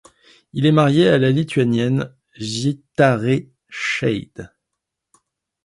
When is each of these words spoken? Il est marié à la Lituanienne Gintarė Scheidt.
Il 0.53 0.65
est 0.65 0.71
marié 0.71 1.09
à 1.09 1.19
la 1.19 1.29
Lituanienne 1.29 2.11
Gintarė 2.35 3.51
Scheidt. 3.69 4.49